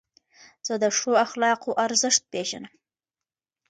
زه 0.67 0.73
د 0.83 0.85
ښو 0.97 1.11
اخلاقو 1.25 1.71
ارزښت 1.85 2.21
پېژنم. 2.31 2.73